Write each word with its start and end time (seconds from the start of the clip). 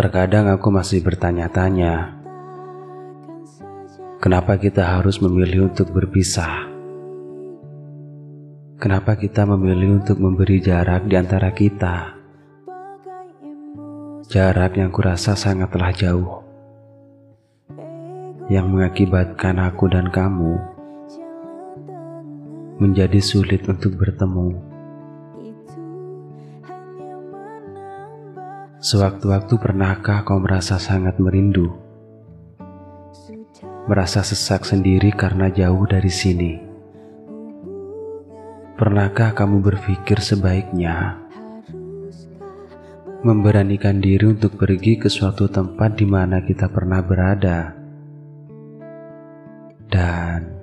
Terkadang 0.00 0.48
aku 0.48 0.72
masih 0.72 1.04
bertanya-tanya, 1.04 2.16
kenapa 4.16 4.56
kita 4.56 4.96
harus 4.96 5.20
memilih 5.20 5.68
untuk 5.68 5.92
berpisah? 5.92 6.72
Kenapa 8.80 9.20
kita 9.20 9.44
memilih 9.44 10.00
untuk 10.00 10.16
memberi 10.16 10.64
jarak 10.64 11.04
di 11.04 11.20
antara 11.20 11.52
kita? 11.52 12.16
Jarak 14.24 14.80
yang 14.80 14.88
kurasa 14.88 15.36
sangatlah 15.36 15.92
jauh, 15.92 16.48
yang 18.48 18.72
mengakibatkan 18.72 19.60
aku 19.68 19.84
dan 19.92 20.08
kamu 20.08 20.56
menjadi 22.80 23.20
sulit 23.20 23.68
untuk 23.68 24.00
bertemu. 24.00 24.69
Sewaktu-waktu 28.80 29.60
pernahkah 29.60 30.24
kau 30.24 30.40
merasa 30.40 30.80
sangat 30.80 31.20
merindu? 31.20 31.68
Merasa 33.84 34.24
sesak 34.24 34.64
sendiri 34.64 35.12
karena 35.12 35.52
jauh 35.52 35.84
dari 35.84 36.08
sini? 36.08 36.56
Pernahkah 38.80 39.36
kamu 39.36 39.60
berpikir 39.60 40.24
sebaiknya 40.24 41.20
memberanikan 43.20 44.00
diri 44.00 44.32
untuk 44.32 44.56
pergi 44.56 44.96
ke 44.96 45.12
suatu 45.12 45.44
tempat 45.52 46.00
di 46.00 46.08
mana 46.08 46.40
kita 46.40 46.72
pernah 46.72 47.04
berada? 47.04 47.76
Dan 49.92 50.56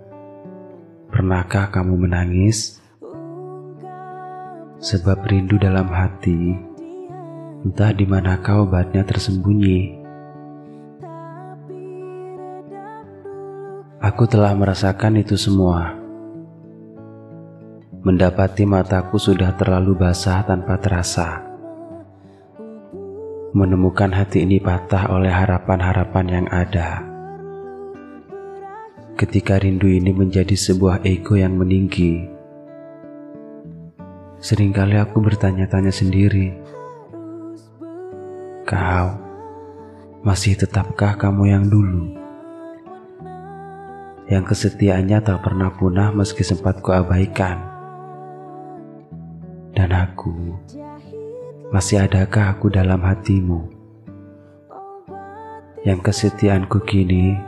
pernahkah 1.13 1.69
kamu 1.69 2.09
menangis? 2.09 2.81
Sebab 4.81 5.21
rindu 5.29 5.61
dalam 5.61 5.85
hati 5.93 6.76
Entah 7.67 7.91
di 7.91 8.07
mana 8.07 8.39
kau 8.39 8.63
obatnya 8.63 9.03
tersembunyi. 9.03 9.99
Aku 13.99 14.23
telah 14.23 14.55
merasakan 14.55 15.19
itu 15.19 15.35
semua. 15.35 15.91
Mendapati 18.07 18.63
mataku 18.63 19.19
sudah 19.19 19.51
terlalu 19.59 19.99
basah 19.99 20.47
tanpa 20.47 20.79
terasa. 20.79 21.43
Menemukan 23.51 24.15
hati 24.15 24.47
ini 24.47 24.63
patah 24.63 25.11
oleh 25.11 25.35
harapan-harapan 25.35 26.25
yang 26.31 26.47
ada. 26.47 27.03
Ketika 29.19 29.59
rindu 29.59 29.91
ini 29.91 30.15
menjadi 30.15 30.55
sebuah 30.55 31.03
ego 31.03 31.35
yang 31.35 31.59
meninggi, 31.59 32.31
sering 34.39 34.71
kali 34.71 34.95
aku 34.95 35.19
bertanya-tanya 35.19 35.91
sendiri, 35.91 36.66
Kau 38.67 39.15
masih 40.27 40.59
tetapkah 40.59 41.15
kamu 41.15 41.55
yang 41.55 41.71
dulu? 41.71 42.11
Yang 44.27 44.43
kesetiaannya 44.51 45.23
tak 45.23 45.39
pernah 45.39 45.71
punah 45.71 46.11
meski 46.11 46.43
sempat 46.43 46.83
kuabaikan. 46.83 47.63
Dan 49.71 49.95
aku, 49.95 50.59
masih 51.71 52.03
adakah 52.03 52.59
aku 52.59 52.67
dalam 52.67 52.99
hatimu? 53.07 53.71
Yang 55.87 56.11
kesetiaanku 56.11 56.83
kini 56.83 57.39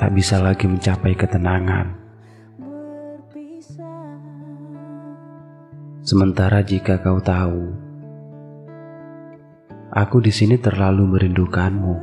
tak 0.00 0.08
bisa 0.16 0.40
lagi 0.40 0.64
mencapai 0.64 1.12
ketenangan. 1.12 2.00
Sementara 6.00 6.64
jika 6.64 6.96
kau 6.96 7.20
tahu, 7.20 7.91
Aku 9.92 10.24
di 10.24 10.32
sini 10.32 10.56
terlalu 10.56 11.04
merindukanmu. 11.04 11.96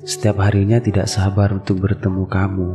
Setiap 0.00 0.40
harinya 0.40 0.80
tidak 0.80 1.04
sabar 1.12 1.52
untuk 1.52 1.84
bertemu 1.84 2.24
kamu. 2.24 2.70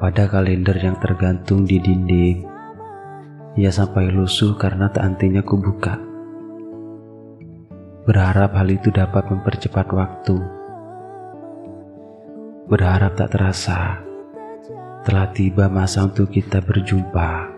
Pada 0.00 0.24
kalender 0.32 0.80
yang 0.80 0.96
tergantung 0.96 1.68
di 1.68 1.76
dinding, 1.76 2.40
ia 3.60 3.68
sampai 3.68 4.08
lusuh 4.08 4.56
karena 4.56 4.88
tak 4.88 5.04
antinya 5.04 5.44
kubuka. 5.44 6.00
Berharap 8.08 8.56
hal 8.56 8.72
itu 8.72 8.88
dapat 8.88 9.28
mempercepat 9.28 9.92
waktu. 9.92 10.40
Berharap 12.64 13.12
tak 13.12 13.36
terasa 13.36 14.00
telah 15.04 15.28
tiba 15.36 15.68
masa 15.68 16.08
untuk 16.08 16.32
kita 16.32 16.64
berjumpa. 16.64 17.57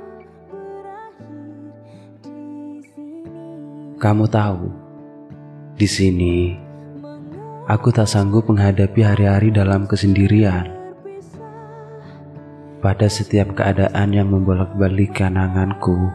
Kamu 4.01 4.33
tahu, 4.33 4.65
di 5.77 5.85
sini 5.85 6.57
aku 7.69 7.93
tak 7.93 8.09
sanggup 8.09 8.49
menghadapi 8.49 9.05
hari-hari 9.05 9.53
dalam 9.53 9.85
kesendirian. 9.85 10.73
Pada 12.81 13.13
setiap 13.13 13.53
keadaan 13.53 14.17
yang 14.17 14.33
membolak-balik 14.33 15.21
kananganku, 15.21 16.09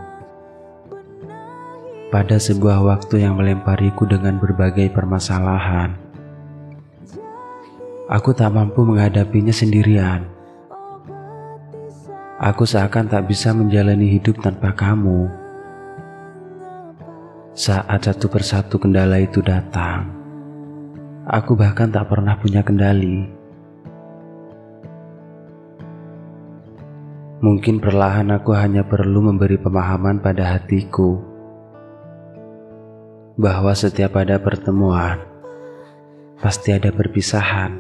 pada 2.09 2.41
sebuah 2.41 2.81
waktu 2.81 3.22
yang 3.22 3.38
melempariku 3.38 4.09
dengan 4.09 4.41
berbagai 4.41 4.90
permasalahan, 4.90 5.94
aku 8.09 8.34
tak 8.34 8.50
mampu 8.50 8.81
menghadapinya 8.81 9.53
sendirian. 9.53 10.25
Aku 12.41 12.66
seakan 12.66 13.13
tak 13.13 13.29
bisa 13.29 13.53
menjalani 13.53 14.09
hidup 14.09 14.41
tanpa 14.41 14.74
kamu. 14.74 15.44
Saat 17.56 18.04
satu 18.04 18.28
persatu 18.28 18.76
kendala 18.76 19.16
itu 19.16 19.40
datang, 19.40 20.12
aku 21.24 21.56
bahkan 21.56 21.88
tak 21.88 22.12
pernah 22.12 22.36
punya 22.36 22.60
kendali. 22.60 23.32
Mungkin 27.40 27.80
perlahan 27.80 28.36
aku 28.36 28.52
hanya 28.52 28.84
perlu 28.84 29.32
memberi 29.32 29.56
pemahaman 29.56 30.20
pada 30.20 30.52
hatiku 30.52 31.16
bahwa 33.40 33.72
setiap 33.72 34.20
ada 34.20 34.36
pertemuan 34.36 35.24
pasti 36.44 36.76
ada 36.76 36.92
perpisahan. 36.92 37.72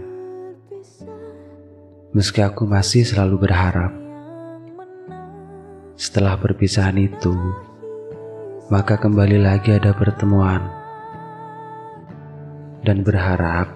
Meski 2.15 2.39
aku 2.39 2.63
masih 2.63 3.03
selalu 3.03 3.43
berharap 3.43 3.91
setelah 5.99 6.39
perpisahan 6.39 6.95
itu 6.95 7.35
maka 8.65 8.97
kembali 8.97 9.45
lagi 9.45 9.77
ada 9.77 9.93
pertemuan 9.93 10.57
dan 12.81 13.05
berharap 13.05 13.69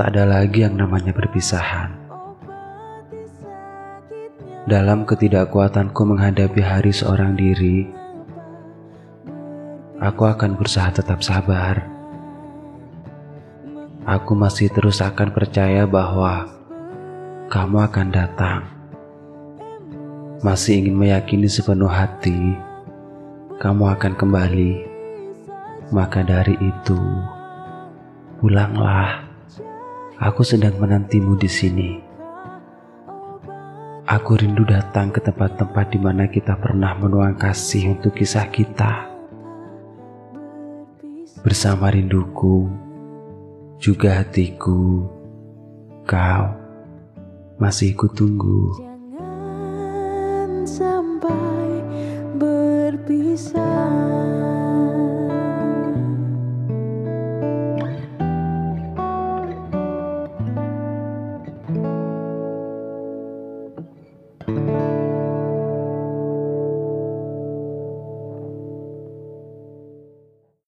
tak 0.00 0.16
ada 0.16 0.24
lagi 0.24 0.64
yang 0.64 0.80
namanya 0.80 1.12
perpisahan. 1.12 1.92
Dalam 4.64 5.04
ketidakkuatanku 5.04 6.00
menghadapi 6.08 6.60
hari 6.64 6.88
seorang 6.88 7.36
diri, 7.36 7.84
aku 10.00 10.24
akan 10.24 10.56
berusaha 10.56 10.88
tetap 10.88 11.20
sabar. 11.20 11.84
Aku 14.08 14.32
masih 14.32 14.72
terus 14.72 15.04
akan 15.04 15.36
percaya 15.36 15.84
bahwa 15.84 16.48
kamu 17.52 17.76
akan 17.92 18.08
datang. 18.08 18.64
Masih 20.40 20.80
ingin 20.80 20.96
meyakini 20.96 21.44
sepenuh 21.44 21.92
hati 21.92 22.67
kamu 23.58 23.90
akan 23.98 24.14
kembali. 24.14 24.72
Maka 25.90 26.22
dari 26.22 26.54
itu, 26.62 26.98
pulanglah. 28.38 29.26
Aku 30.18 30.46
sedang 30.46 30.78
menantimu 30.78 31.34
di 31.34 31.50
sini. 31.50 31.90
Aku 34.08 34.38
rindu 34.38 34.62
datang 34.64 35.10
ke 35.10 35.20
tempat-tempat 35.20 35.86
di 35.90 35.98
mana 36.00 36.30
kita 36.30 36.54
pernah 36.56 36.94
menuang 36.96 37.34
kasih 37.34 37.98
untuk 37.98 38.14
kisah 38.14 38.46
kita. 38.48 39.10
Bersama 41.42 41.90
rinduku, 41.90 42.70
juga 43.82 44.22
hatiku, 44.22 45.06
kau 46.06 46.46
masih 47.58 47.94
kutunggu. 47.94 48.74
Jangan 48.80 50.50
sampai 50.66 51.67
berpisah 53.08 54.67